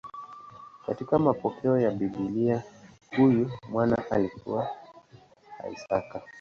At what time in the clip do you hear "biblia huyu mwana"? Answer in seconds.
1.91-4.11